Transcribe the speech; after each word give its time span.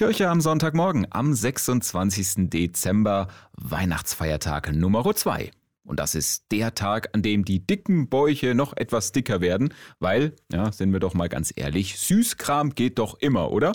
Kirche 0.00 0.30
am 0.30 0.40
Sonntagmorgen 0.40 1.06
am 1.10 1.34
26. 1.34 2.48
Dezember, 2.48 3.28
Weihnachtsfeiertag 3.52 4.72
Nummer 4.72 5.04
2. 5.14 5.50
Und 5.84 6.00
das 6.00 6.14
ist 6.14 6.50
der 6.52 6.74
Tag, 6.74 7.10
an 7.12 7.20
dem 7.20 7.44
die 7.44 7.66
dicken 7.66 8.08
Bäuche 8.08 8.54
noch 8.54 8.74
etwas 8.74 9.12
dicker 9.12 9.42
werden, 9.42 9.74
weil, 9.98 10.34
ja, 10.50 10.72
sind 10.72 10.94
wir 10.94 11.00
doch 11.00 11.12
mal 11.12 11.28
ganz 11.28 11.52
ehrlich, 11.54 11.98
Süßkram 11.98 12.74
geht 12.74 12.98
doch 12.98 13.18
immer, 13.20 13.52
oder? 13.52 13.72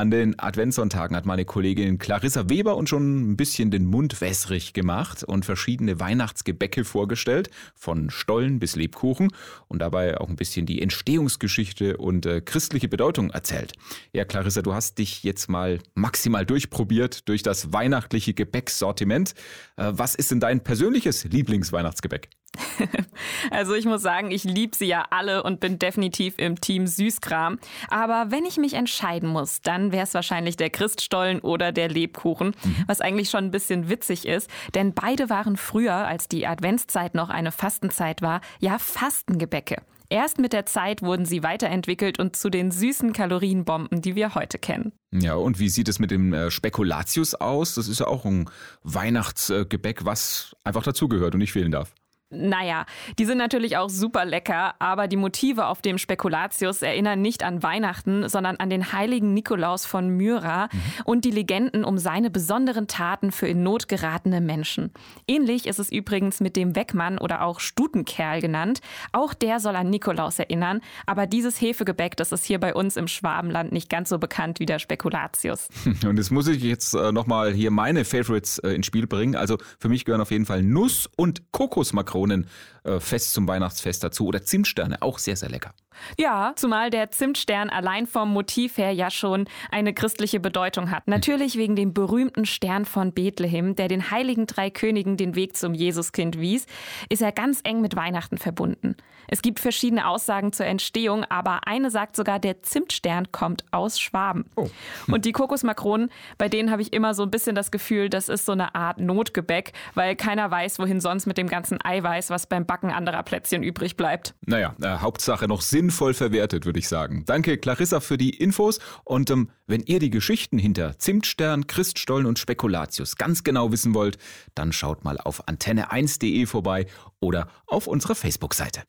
An 0.00 0.10
den 0.10 0.38
Adventssonntagen 0.38 1.14
hat 1.14 1.26
meine 1.26 1.44
Kollegin 1.44 1.98
Clarissa 1.98 2.48
Weber 2.48 2.78
uns 2.78 2.88
schon 2.88 3.32
ein 3.32 3.36
bisschen 3.36 3.70
den 3.70 3.84
Mund 3.84 4.22
wässrig 4.22 4.72
gemacht 4.72 5.22
und 5.22 5.44
verschiedene 5.44 6.00
Weihnachtsgebäcke 6.00 6.86
vorgestellt, 6.86 7.50
von 7.74 8.08
Stollen 8.08 8.60
bis 8.60 8.76
Lebkuchen 8.76 9.28
und 9.68 9.80
dabei 9.80 10.18
auch 10.18 10.30
ein 10.30 10.36
bisschen 10.36 10.64
die 10.64 10.80
Entstehungsgeschichte 10.80 11.98
und 11.98 12.24
äh, 12.24 12.40
christliche 12.40 12.88
Bedeutung 12.88 13.28
erzählt. 13.28 13.74
Ja, 14.14 14.24
Clarissa, 14.24 14.62
du 14.62 14.72
hast 14.72 14.96
dich 14.96 15.22
jetzt 15.22 15.50
mal 15.50 15.80
maximal 15.92 16.46
durchprobiert 16.46 17.28
durch 17.28 17.42
das 17.42 17.74
weihnachtliche 17.74 18.32
Gebäcksortiment. 18.32 19.34
Äh, 19.76 19.92
was 19.92 20.14
ist 20.14 20.30
denn 20.30 20.40
dein 20.40 20.64
persönliches 20.64 21.24
Lieblingsweihnachtsgebäck? 21.24 22.30
Also 23.50 23.74
ich 23.74 23.84
muss 23.84 24.02
sagen, 24.02 24.30
ich 24.30 24.44
liebe 24.44 24.76
sie 24.76 24.86
ja 24.86 25.06
alle 25.10 25.42
und 25.42 25.60
bin 25.60 25.78
definitiv 25.78 26.34
im 26.38 26.60
Team 26.60 26.86
Süßkram. 26.86 27.58
Aber 27.88 28.30
wenn 28.30 28.44
ich 28.44 28.56
mich 28.56 28.74
entscheiden 28.74 29.28
muss, 29.28 29.60
dann 29.60 29.92
wäre 29.92 30.04
es 30.04 30.14
wahrscheinlich 30.14 30.56
der 30.56 30.70
Christstollen 30.70 31.40
oder 31.40 31.72
der 31.72 31.88
Lebkuchen, 31.88 32.48
mhm. 32.62 32.76
was 32.86 33.00
eigentlich 33.00 33.30
schon 33.30 33.44
ein 33.44 33.50
bisschen 33.50 33.88
witzig 33.88 34.26
ist. 34.26 34.50
Denn 34.74 34.94
beide 34.94 35.30
waren 35.30 35.56
früher, 35.56 35.94
als 35.94 36.28
die 36.28 36.46
Adventszeit 36.46 37.14
noch 37.14 37.28
eine 37.30 37.52
Fastenzeit 37.52 38.22
war, 38.22 38.40
ja 38.60 38.78
Fastengebäcke. 38.78 39.82
Erst 40.12 40.40
mit 40.40 40.52
der 40.52 40.66
Zeit 40.66 41.02
wurden 41.02 41.24
sie 41.24 41.44
weiterentwickelt 41.44 42.18
und 42.18 42.34
zu 42.34 42.50
den 42.50 42.72
süßen 42.72 43.12
Kalorienbomben, 43.12 44.02
die 44.02 44.16
wir 44.16 44.34
heute 44.34 44.58
kennen. 44.58 44.92
Ja, 45.12 45.34
und 45.34 45.60
wie 45.60 45.68
sieht 45.68 45.88
es 45.88 46.00
mit 46.00 46.10
dem 46.10 46.32
äh, 46.32 46.50
Spekulatius 46.50 47.36
aus? 47.36 47.76
Das 47.76 47.86
ist 47.86 48.00
ja 48.00 48.08
auch 48.08 48.24
ein 48.24 48.50
Weihnachtsgebäck, 48.82 50.04
was 50.04 50.56
einfach 50.64 50.82
dazugehört 50.82 51.34
und 51.34 51.38
nicht 51.38 51.52
fehlen 51.52 51.70
darf. 51.70 51.94
Naja, 52.32 52.86
die 53.18 53.24
sind 53.24 53.38
natürlich 53.38 53.76
auch 53.76 53.90
super 53.90 54.24
lecker, 54.24 54.74
aber 54.78 55.08
die 55.08 55.16
Motive 55.16 55.66
auf 55.66 55.82
dem 55.82 55.98
Spekulatius 55.98 56.80
erinnern 56.80 57.20
nicht 57.20 57.42
an 57.42 57.64
Weihnachten, 57.64 58.28
sondern 58.28 58.54
an 58.58 58.70
den 58.70 58.92
heiligen 58.92 59.34
Nikolaus 59.34 59.84
von 59.84 60.10
Myra 60.10 60.68
mhm. 60.70 60.80
und 61.06 61.24
die 61.24 61.32
Legenden 61.32 61.82
um 61.82 61.98
seine 61.98 62.30
besonderen 62.30 62.86
Taten 62.86 63.32
für 63.32 63.48
in 63.48 63.64
Not 63.64 63.88
geratene 63.88 64.40
Menschen. 64.40 64.92
Ähnlich 65.26 65.66
ist 65.66 65.80
es 65.80 65.90
übrigens 65.90 66.38
mit 66.38 66.54
dem 66.54 66.76
Weckmann 66.76 67.18
oder 67.18 67.42
auch 67.42 67.58
Stutenkerl 67.58 68.40
genannt. 68.40 68.80
Auch 69.10 69.34
der 69.34 69.58
soll 69.58 69.74
an 69.74 69.90
Nikolaus 69.90 70.38
erinnern, 70.38 70.82
aber 71.06 71.26
dieses 71.26 71.60
Hefegebäck, 71.60 72.16
das 72.16 72.30
ist 72.30 72.44
hier 72.44 72.60
bei 72.60 72.74
uns 72.74 72.96
im 72.96 73.08
Schwabenland 73.08 73.72
nicht 73.72 73.90
ganz 73.90 74.08
so 74.08 74.20
bekannt 74.20 74.60
wie 74.60 74.66
der 74.66 74.78
Spekulatius. 74.78 75.68
Und 76.06 76.16
jetzt 76.16 76.30
muss 76.30 76.46
ich 76.46 76.62
jetzt 76.62 76.94
äh, 76.94 77.10
nochmal 77.10 77.52
hier 77.52 77.72
meine 77.72 78.04
Favorites 78.04 78.58
äh, 78.58 78.70
ins 78.70 78.86
Spiel 78.86 79.08
bringen. 79.08 79.34
Also 79.34 79.58
für 79.80 79.88
mich 79.88 80.04
gehören 80.04 80.20
auf 80.20 80.30
jeden 80.30 80.46
Fall 80.46 80.62
Nuss- 80.62 81.10
und 81.16 81.50
Kokosmakronen 81.50 82.19
Zitronen 82.20 82.46
äh, 82.84 83.00
fest 83.00 83.32
zum 83.32 83.48
Weihnachtsfest 83.48 84.04
dazu 84.04 84.26
oder 84.26 84.42
Zimtsterne, 84.42 85.00
auch 85.02 85.18
sehr, 85.18 85.36
sehr 85.36 85.48
lecker. 85.48 85.72
Ja, 86.18 86.52
zumal 86.56 86.90
der 86.90 87.10
Zimtstern 87.10 87.70
allein 87.70 88.06
vom 88.06 88.32
Motiv 88.32 88.78
her 88.78 88.92
ja 88.92 89.10
schon 89.10 89.46
eine 89.70 89.94
christliche 89.94 90.40
Bedeutung 90.40 90.90
hat. 90.90 91.08
Natürlich 91.08 91.56
wegen 91.56 91.76
dem 91.76 91.92
berühmten 91.92 92.46
Stern 92.46 92.84
von 92.84 93.12
Bethlehem, 93.12 93.76
der 93.76 93.88
den 93.88 94.10
heiligen 94.10 94.46
drei 94.46 94.70
Königen 94.70 95.16
den 95.16 95.34
Weg 95.34 95.56
zum 95.56 95.74
Jesuskind 95.74 96.40
wies, 96.40 96.66
ist 97.08 97.22
er 97.22 97.32
ganz 97.32 97.60
eng 97.64 97.80
mit 97.80 97.96
Weihnachten 97.96 98.38
verbunden. 98.38 98.96
Es 99.28 99.42
gibt 99.42 99.60
verschiedene 99.60 100.08
Aussagen 100.08 100.52
zur 100.52 100.66
Entstehung, 100.66 101.24
aber 101.28 101.66
eine 101.66 101.90
sagt 101.90 102.16
sogar, 102.16 102.40
der 102.40 102.62
Zimtstern 102.62 103.30
kommt 103.30 103.64
aus 103.70 104.00
Schwaben. 104.00 104.44
Oh. 104.56 104.68
Und 105.06 105.24
die 105.24 105.32
Kokosmakronen, 105.32 106.10
bei 106.36 106.48
denen 106.48 106.70
habe 106.70 106.82
ich 106.82 106.92
immer 106.92 107.14
so 107.14 107.22
ein 107.22 107.30
bisschen 107.30 107.54
das 107.54 107.70
Gefühl, 107.70 108.10
das 108.10 108.28
ist 108.28 108.44
so 108.44 108.52
eine 108.52 108.74
Art 108.74 108.98
Notgebäck, 108.98 109.72
weil 109.94 110.16
keiner 110.16 110.50
weiß, 110.50 110.80
wohin 110.80 111.00
sonst 111.00 111.26
mit 111.26 111.38
dem 111.38 111.48
ganzen 111.48 111.78
Eiweiß, 111.82 112.30
was 112.30 112.46
beim 112.46 112.66
Backen 112.66 112.90
anderer 112.90 113.22
Plätzchen 113.22 113.62
übrig 113.62 113.96
bleibt. 113.96 114.34
Naja, 114.46 114.74
äh, 114.82 114.98
Hauptsache 114.98 115.46
noch 115.46 115.62
sinnvoll 115.80 116.12
verwertet, 116.12 116.66
würde 116.66 116.78
ich 116.78 116.88
sagen. 116.88 117.24
Danke, 117.24 117.56
Clarissa, 117.56 118.00
für 118.00 118.18
die 118.18 118.36
Infos. 118.36 118.80
Und 119.04 119.30
ähm, 119.30 119.48
wenn 119.66 119.80
ihr 119.80 119.98
die 119.98 120.10
Geschichten 120.10 120.58
hinter 120.58 120.98
Zimtstern, 120.98 121.66
Christstollen 121.66 122.26
und 122.26 122.38
Spekulatius 122.38 123.16
ganz 123.16 123.44
genau 123.44 123.72
wissen 123.72 123.94
wollt, 123.94 124.18
dann 124.54 124.72
schaut 124.72 125.04
mal 125.04 125.16
auf 125.16 125.48
antenne1.de 125.48 126.44
vorbei 126.44 126.84
oder 127.18 127.48
auf 127.66 127.86
unserer 127.86 128.14
Facebook-Seite. 128.14 128.82